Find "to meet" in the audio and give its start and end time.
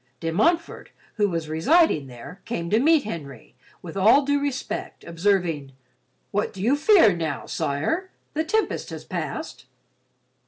2.71-3.03